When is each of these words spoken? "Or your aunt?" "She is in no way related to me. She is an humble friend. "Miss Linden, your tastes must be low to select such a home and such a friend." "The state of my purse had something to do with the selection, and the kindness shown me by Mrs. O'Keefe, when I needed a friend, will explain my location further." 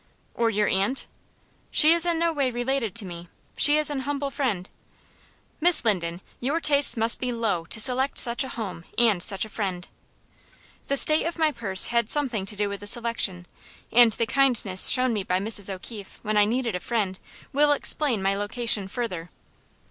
"Or 0.33 0.49
your 0.49 0.67
aunt?" 0.67 1.05
"She 1.69 1.91
is 1.93 2.07
in 2.07 2.17
no 2.17 2.33
way 2.33 2.49
related 2.49 2.95
to 2.95 3.05
me. 3.05 3.29
She 3.55 3.77
is 3.77 3.91
an 3.91 3.99
humble 3.99 4.31
friend. 4.31 4.67
"Miss 5.59 5.85
Linden, 5.85 6.21
your 6.39 6.59
tastes 6.59 6.97
must 6.97 7.19
be 7.19 7.31
low 7.31 7.65
to 7.65 7.79
select 7.79 8.17
such 8.17 8.43
a 8.43 8.49
home 8.49 8.83
and 8.97 9.21
such 9.21 9.45
a 9.45 9.47
friend." 9.49 9.87
"The 10.87 10.97
state 10.97 11.27
of 11.27 11.37
my 11.37 11.51
purse 11.51 11.85
had 11.93 12.09
something 12.09 12.47
to 12.47 12.55
do 12.55 12.67
with 12.67 12.79
the 12.79 12.87
selection, 12.87 13.45
and 13.91 14.11
the 14.13 14.25
kindness 14.25 14.87
shown 14.87 15.13
me 15.13 15.21
by 15.21 15.37
Mrs. 15.37 15.71
O'Keefe, 15.71 16.17
when 16.23 16.35
I 16.35 16.45
needed 16.45 16.75
a 16.75 16.79
friend, 16.79 17.19
will 17.53 17.71
explain 17.71 18.23
my 18.23 18.35
location 18.35 18.87
further." 18.87 19.29